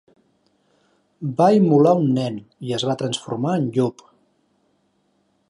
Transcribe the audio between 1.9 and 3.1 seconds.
un nen i es va